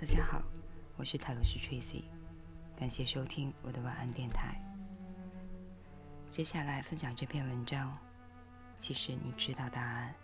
[0.00, 0.40] 大家好，
[0.96, 2.04] 我是泰罗斯 Tracy，
[2.76, 4.54] 感谢收听我的晚安电台。
[6.30, 7.92] 接下来分享这篇文章，
[8.78, 10.14] 其实你知道答案，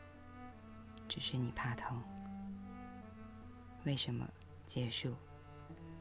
[1.08, 2.00] 只是你怕疼。
[3.82, 4.24] 为什么
[4.64, 5.12] 结束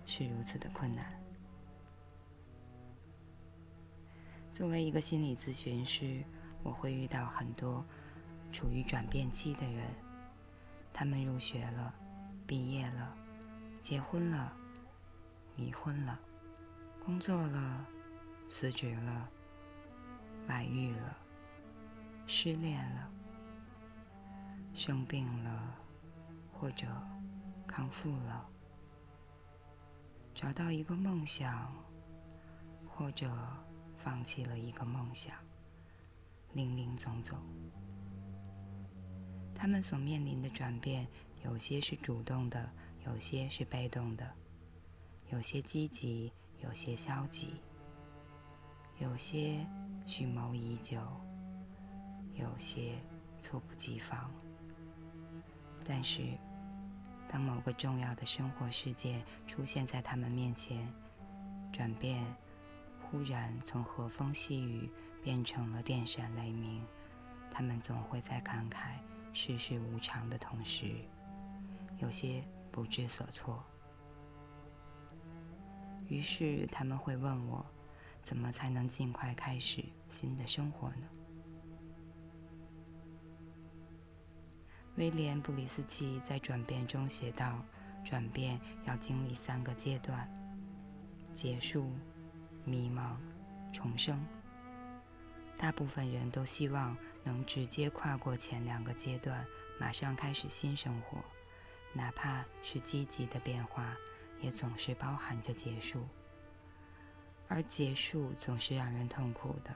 [0.06, 1.10] 是如此的困难？
[4.54, 6.24] 作为一个心理咨询师，
[6.62, 7.84] 我会遇到很多
[8.52, 9.88] 处于转变期的人，
[10.94, 11.92] 他们入学了，
[12.46, 13.18] 毕业了。
[13.84, 14.56] 结婚了，
[15.58, 16.18] 离婚了，
[17.06, 17.86] 工作了，
[18.48, 19.30] 辞职了，
[20.48, 21.18] 外遇了，
[22.26, 23.12] 失恋了，
[24.74, 25.76] 生病了，
[26.54, 26.88] 或者
[27.68, 28.50] 康复了，
[30.34, 31.70] 找到一个梦想，
[32.88, 33.30] 或者
[33.98, 35.36] 放弃了一个梦想，
[36.54, 37.38] 林林总总，
[39.54, 41.06] 他们所面临的转变，
[41.44, 42.72] 有些是主动的。
[43.06, 44.30] 有些是被动的，
[45.30, 46.32] 有些积极，
[46.64, 47.62] 有些消极，
[48.98, 49.60] 有些
[50.06, 51.00] 蓄谋已久，
[52.34, 52.96] 有些
[53.42, 54.32] 猝不及防。
[55.84, 56.22] 但是，
[57.30, 60.88] 当某个重要的生活事件出现在他们面前，
[61.74, 62.26] 转变
[63.02, 64.90] 忽然从和风细雨
[65.22, 66.82] 变成了电闪雷鸣，
[67.52, 68.94] 他们总会在感慨
[69.34, 70.96] 世事无常的同时，
[72.00, 72.42] 有些。
[72.74, 73.64] 不知所措，
[76.08, 77.64] 于是他们会问我：
[78.24, 81.08] 怎么才能尽快开始新的生活呢？
[84.96, 87.64] 威廉·布里斯奇在《转变》中写道
[88.04, 90.28] ：“转变要经历三个阶段：
[91.32, 91.92] 结束、
[92.66, 93.16] 迷茫、
[93.72, 94.20] 重生。
[95.60, 99.46] 大部分人都希望能直接跨过前两个阶段，
[99.80, 101.24] 马上开始新生活。”
[101.94, 103.96] 哪怕是积极的变化，
[104.42, 106.04] 也总是包含着结束，
[107.48, 109.76] 而结束总是让人痛苦的，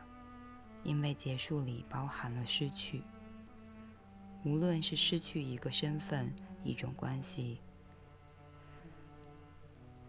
[0.83, 3.03] 因为结束里包含了失去。
[4.43, 6.33] 无论是失去一个身份、
[6.63, 7.59] 一种关系，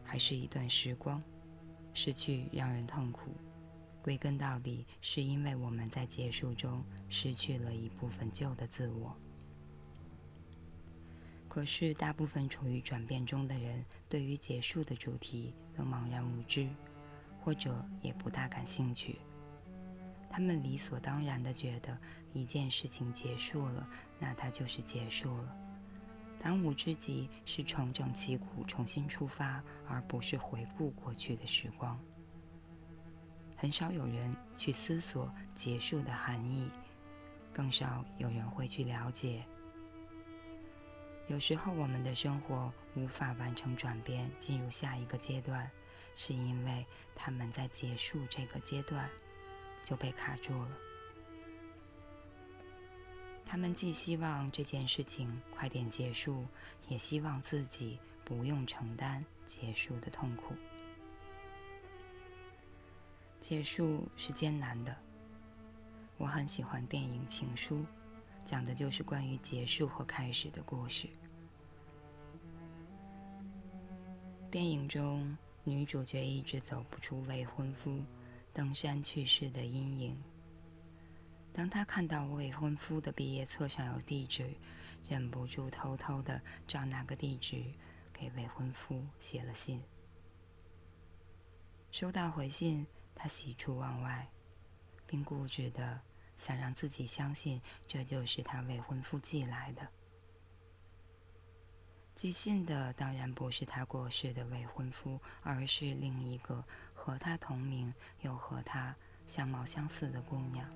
[0.04, 1.22] 还是一段时光，
[1.92, 3.36] 失去让人痛苦。
[4.00, 9.14] 归根到底，是因为我们在结束中失去了一部分旧的自我。
[11.48, 16.68] 可是，大部分处于转变中的人，对于结束的主题都茫然无知，
[17.40, 19.18] 或者也不大感兴趣。
[20.30, 21.98] 他们理所当然地觉得，
[22.32, 23.88] 一件事情结束了，
[24.20, 25.56] 那它就是结束了。
[26.40, 31.98] 当务之急是重整旗鼓，重新出发，而不是回顾过去的时光。
[33.56, 36.70] 很少有人去思索结束的含义，
[37.52, 39.42] 更少有人会去了解。
[41.28, 45.70] 有时候，我们的生活无法完成转变，进入下一个阶段，
[46.16, 49.08] 是因为他们在结束这个阶段
[49.84, 50.70] 就被卡住了。
[53.44, 56.46] 他们既希望这件事情快点结束，
[56.88, 60.54] 也希望自己不用承担结束的痛苦。
[63.38, 64.96] 结束是艰难的。
[66.16, 67.76] 我很喜欢电影《情书》。
[68.48, 71.06] 讲的就是关于结束和开始的故事。
[74.50, 78.02] 电影中，女主角一直走不出未婚夫
[78.54, 80.16] 登山去世的阴影。
[81.52, 84.50] 当她看到未婚夫的毕业册上有地址，
[85.06, 87.62] 忍不住偷偷的照那个地址
[88.14, 89.82] 给未婚夫写了信。
[91.90, 94.26] 收到回信，她喜出望外，
[95.06, 96.00] 并固执的。
[96.38, 99.86] 想让自己相信，这就是他未婚夫寄来的。
[102.14, 106.64] 寄信的当然不是他过世的未婚夫，而是另一个
[106.94, 107.92] 和他同名
[108.22, 108.96] 又和他
[109.26, 110.68] 相貌相似的姑娘。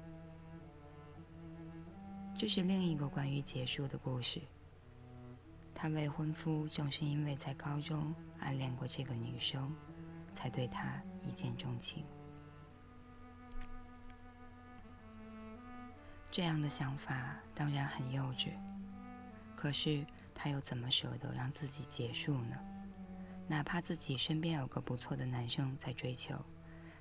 [2.38, 4.41] 这是另一个关于结束的故事。
[5.75, 9.75] 他未婚夫正是因为在高中暗恋过这个女生，
[10.37, 12.05] 才对她一见钟情。
[16.32, 18.52] 这样的想法当然很幼稚，
[19.55, 20.02] 可是
[20.34, 22.56] 他又怎么舍得让自己结束呢？
[23.46, 26.34] 哪怕自己身边有个不错的男生在追求，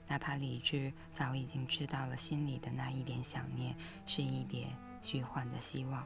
[0.05, 3.73] 哪怕理智早已经知道了心里的那一点想念
[4.05, 6.05] 是一点虚幻的希望，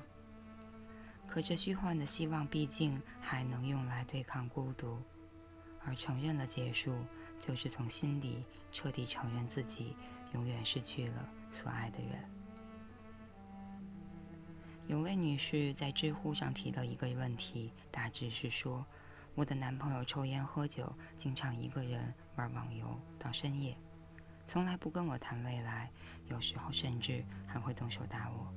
[1.27, 5.01] 可这虚幻的希望毕竟还能用来对抗孤独，
[5.83, 6.95] 而承认了结束，
[7.39, 9.98] 就是从心底彻底承认自己
[10.36, 12.35] 永远失去了所爱的人。
[14.88, 18.86] 有位女士在知乎上提了一个问题，大致是说：
[19.34, 23.76] 我的男朋友抽烟喝酒，经常一个人玩网游到深夜，
[24.46, 25.92] 从来不跟我谈未来，
[26.28, 28.54] 有时候甚至还会动手打我。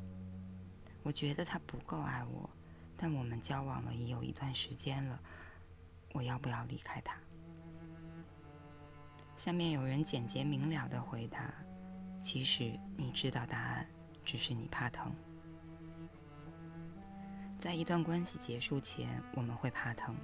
[1.02, 2.48] 我觉得他不够爱我，
[2.94, 5.18] 但我们交往了已有一段时间了，
[6.12, 7.16] 我要不要离开他？
[9.34, 11.54] 下面有人简洁明了的回答
[12.20, 13.88] ：“其实你知道答案，
[14.24, 15.10] 只是你怕疼。
[17.58, 20.14] 在一段关系结束前，我们会怕疼。”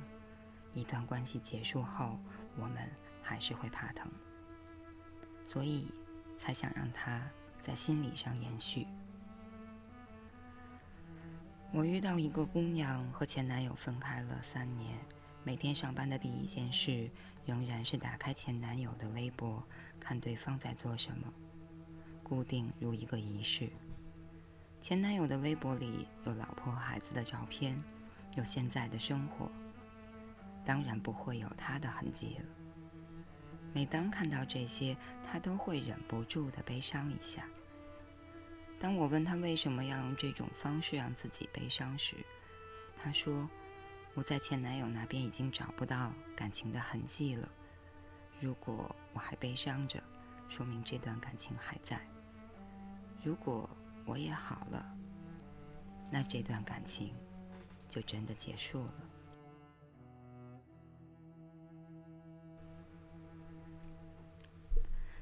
[0.74, 2.18] 一段关系结束后，
[2.56, 2.90] 我们
[3.22, 4.10] 还是会怕疼，
[5.46, 5.86] 所以
[6.36, 7.22] 才想让它
[7.62, 8.84] 在心理上延续。
[11.72, 14.98] 我遇到一个姑娘，和前男友分开了三年，
[15.44, 17.08] 每天上班的第一件事
[17.46, 19.62] 仍然是打开前男友的微博，
[20.00, 21.32] 看对方在做什么，
[22.24, 23.70] 固定如一个仪式。
[24.84, 27.82] 前男友的微博里有老婆和孩子的照片，
[28.36, 29.50] 有现在的生活。
[30.62, 32.44] 当然不会有他的痕迹了。
[33.72, 34.94] 每当看到这些，
[35.26, 37.48] 他都会忍不住的悲伤一下。
[38.78, 42.16] 当我问他为什么要用这种方式让自己悲伤时，
[43.02, 43.48] 他说
[44.12, 47.48] ：“我在前男友那边已经找不到感情的痕迹了。
[48.38, 49.98] 如果我还悲伤着，
[50.50, 51.98] 说明这段感情还在。
[53.22, 53.66] 如果
[54.06, 54.96] 我也好了，
[56.10, 57.14] 那这段感情
[57.88, 58.94] 就真的结束了。”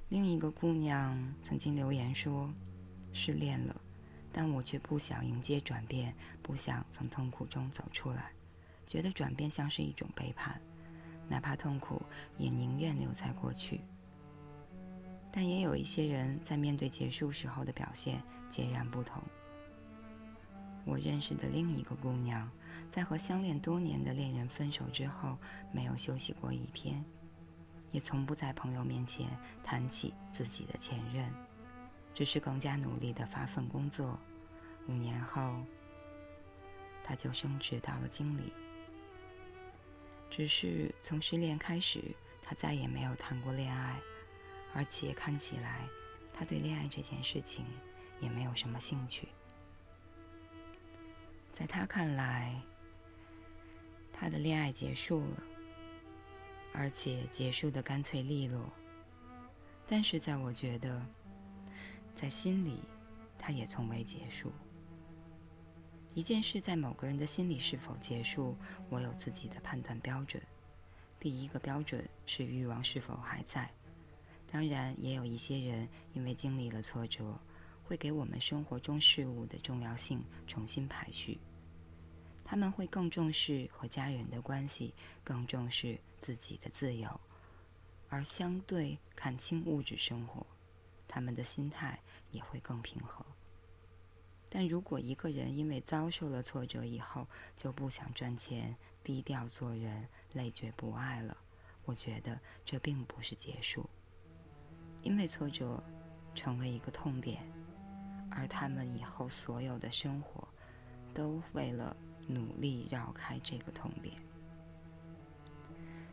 [0.08, 2.52] 另一个姑娘曾经留言说
[3.14, 3.80] ：“失恋了，
[4.30, 8.30] 但我却不想迎接转变，不想从痛苦中走出来，
[8.86, 10.60] 觉得转变像是一种背叛，
[11.30, 12.02] 哪怕痛苦，
[12.36, 13.80] 也宁愿留在过去。”
[15.32, 19.22] 但也有一些人在面对结束时候的表现截然不同。
[20.84, 22.50] 我认识的另一个姑娘，
[22.90, 25.38] 在和相恋多年的恋人分手之后，
[25.72, 27.02] 没有休息过一天。
[27.92, 29.26] 也从不在朋友面前
[29.64, 31.32] 谈起自己的前任，
[32.14, 34.18] 只是更加努力的发奋工作。
[34.86, 35.56] 五年后，
[37.04, 38.52] 她就升职到了经理。
[40.30, 42.02] 只是从失恋开始，
[42.42, 43.98] 她再也没有谈过恋爱，
[44.74, 45.86] 而且看起来
[46.34, 47.64] 她对恋爱这件事情
[48.22, 49.28] 也没有什么兴趣。
[51.52, 52.58] 在他看来，
[54.10, 55.42] 他的恋爱结束了。
[56.74, 58.72] 而且结束的干脆利落，
[59.86, 61.04] 但是在我觉得，
[62.16, 62.78] 在心里，
[63.36, 64.50] 他也从未结束。
[66.14, 68.56] 一件事在某个人的心里是否结束，
[68.88, 70.42] 我有自己的判断标准。
[71.20, 73.70] 第一个标准是欲望是否还在。
[74.50, 77.38] 当然，也有一些人因为经历了挫折，
[77.92, 81.38] 会给我们生活中事物的重要性重新排序。
[82.42, 87.20] 他们会更重视和家人的关系，更重视自己的自由，
[88.08, 90.46] 而相对看清物质生活，
[91.06, 92.00] 他们的心态
[92.30, 93.22] 也会更平和。
[94.48, 97.28] 但如果一个人因为遭受了挫折以后
[97.58, 98.74] 就不想赚钱、
[99.04, 101.36] 低调做人、累觉不爱了，
[101.84, 103.86] 我觉得这并不是结束，
[105.02, 105.84] 因为挫折
[106.34, 107.42] 成为一个痛点，
[108.34, 110.46] 而他们以后所有的生活
[111.14, 111.96] 都为了。
[112.28, 114.14] 努力绕开这个痛点，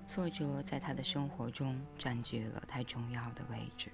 [0.08, 3.92] 挫折在他的生活中占据了太重要的位置，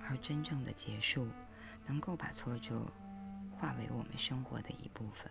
[0.00, 1.28] 而真正的结束，
[1.86, 2.84] 能够把挫折
[3.52, 5.30] 化为我们生活的一部分。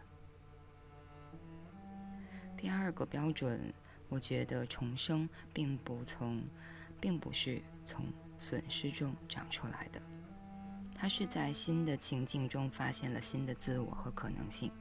[2.55, 3.73] 第二个标准，
[4.07, 6.41] 我觉得重生并不从，
[7.01, 8.05] 并不是从
[8.39, 10.01] 损失中长出来的，
[10.95, 14.71] 他是在新的情境中发现了新的自我和可能性。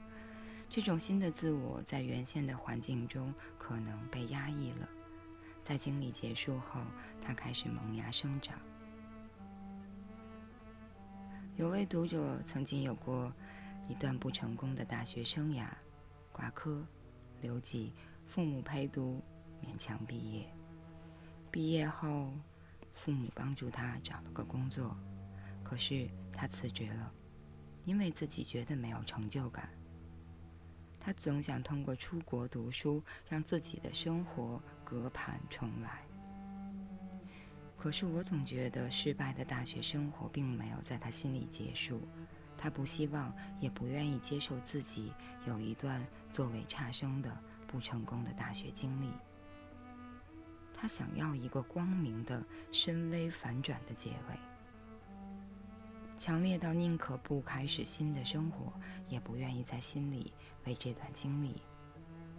[0.69, 4.89] 这种新的自我在原先的环境中可能被压抑了，
[5.63, 6.81] 在经历结束后，
[7.21, 8.57] 它开始萌芽生长。
[11.55, 13.31] 有位读者曾经有过
[13.87, 15.67] 一段不成功的大学生涯，
[16.31, 16.85] 挂科、
[17.41, 17.93] 留级、
[18.25, 19.21] 父母陪读，
[19.63, 20.49] 勉强毕业。
[21.51, 22.33] 毕业后，
[22.93, 24.97] 父母帮助他找了个工作，
[25.65, 27.11] 可是他辞职了，
[27.85, 29.67] 因为自己觉得没有成就感。
[30.99, 36.03] 他总想通过出国读书，让自己的生活隔盘重来。
[37.77, 42.01] 可是我总觉得失败的大学生活并没有在他心里结束，
[42.57, 45.11] 他不希望，也不愿意接受自己
[45.45, 47.35] 有一段作为差生的
[47.67, 49.09] 不成功的大学经历。
[50.73, 54.54] 他想要一个光明的、深微反转的结尾。
[56.17, 58.73] 强烈到宁可不开始新的生活，
[59.09, 60.33] 也不愿意在心里
[60.65, 61.61] 为这段经历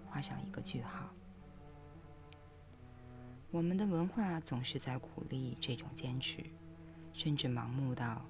[0.06, 1.08] 画上一个句号。
[3.50, 6.44] 我们的文化总是在鼓励这种坚持，
[7.12, 8.24] 甚至盲目到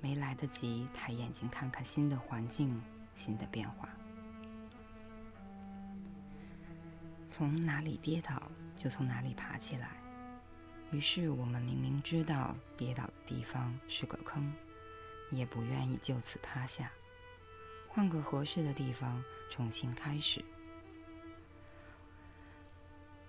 [0.00, 2.80] 没来得及抬眼睛看看新的环境、
[3.14, 3.88] 新的变化。
[7.30, 9.99] 从哪里跌倒，就从哪里爬起来。
[10.92, 14.52] 于是，我们明明知道跌倒的地方是个坑，
[15.30, 16.90] 也不愿意就此趴下，
[17.88, 20.44] 换个合适的地方重新开始。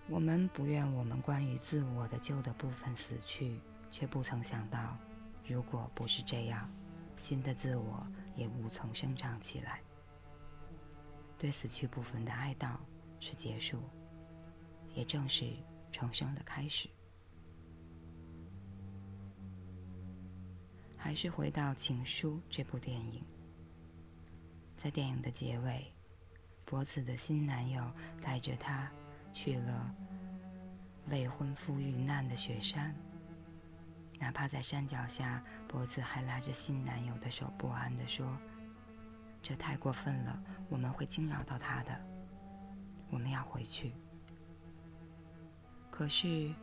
[0.08, 3.60] 我们不愿我们关于自我的旧的部分死去，
[3.92, 4.98] 却不曾想到，
[5.48, 6.68] 如果不是这样，
[7.18, 9.80] 新的自我也无从生长起来。
[11.38, 12.76] 对死去部分的哀悼
[13.20, 13.82] 是结束，
[14.96, 15.46] 也正是
[15.92, 16.90] 重生的开始。
[21.04, 23.26] 还是回到《情书》这部电影，
[24.78, 25.92] 在电影的结尾，
[26.64, 27.92] 博子的新男友
[28.22, 28.88] 带着她
[29.34, 29.96] 去了
[31.10, 32.96] 未婚夫遇难的雪山。
[34.20, 38.38] 哪怕在山脚下，博子还拉着新男友的手，不安地说
[39.42, 40.40] ：“这太过分了，
[40.70, 42.00] 我们会惊扰到他的。
[43.10, 43.92] 我们要回去。”
[45.90, 46.54] 可是，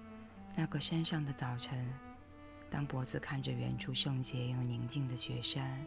[0.54, 1.92] 那个山上的早晨。
[2.71, 5.85] 当脖子看着远处圣洁又宁静的雪山，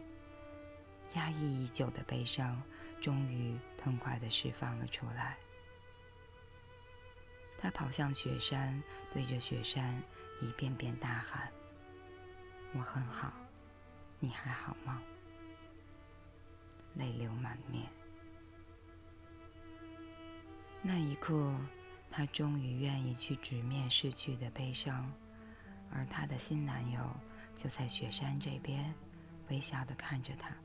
[1.14, 2.60] 压抑已久的悲伤
[3.00, 5.36] 终于痛快地释放了出来。
[7.58, 10.02] 他跑向雪山，对着雪山
[10.40, 11.48] 一遍遍大喊
[12.74, 13.32] ：“我很好，
[14.18, 15.00] 你还好吗？”
[16.96, 17.86] 泪流满面。
[20.82, 21.56] 那一刻，
[22.10, 25.08] 他终于愿意去直面逝去的悲伤。
[25.92, 27.00] 而她的新男友
[27.56, 28.92] 就在雪山这边，
[29.48, 30.56] 微笑的看着她。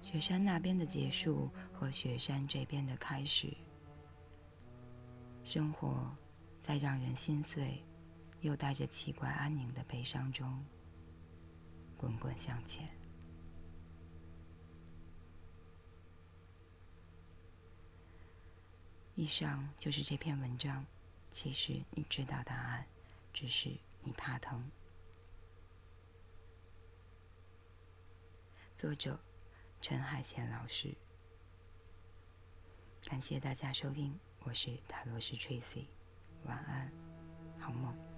[0.00, 3.54] 雪山那边的结束和雪山这边的开始，
[5.44, 6.10] 生活
[6.62, 7.84] 在让人心碎
[8.40, 10.64] 又带着奇怪安宁的悲伤中
[11.96, 12.88] 滚滚向前。
[19.14, 20.84] 以上就是这篇文章。
[21.30, 22.84] 其实你知道答案。
[23.32, 23.70] 只是
[24.02, 24.70] 你怕疼。
[28.76, 29.18] 作者：
[29.80, 30.94] 陈海贤老师。
[33.02, 35.86] 感谢大家收听，我是塔罗师 Tracy，
[36.44, 36.92] 晚安，
[37.58, 38.09] 好梦。